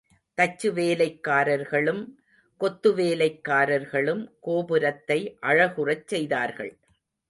தச்சு 0.37 0.69
வேலைக்காரர்களும் 0.73 2.01
கொத்துவேலைக்காரர்களும், 2.61 4.23
கோபுரத்தை 4.39 5.37
அழகுறச் 5.41 6.07
செய்தார்கள். 6.07 6.73